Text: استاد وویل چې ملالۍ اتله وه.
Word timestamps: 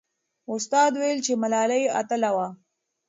استاد 0.55 0.91
وویل 0.95 1.19
چې 1.25 1.33
ملالۍ 1.43 1.83
اتله 1.99 2.29
وه. 2.35 2.47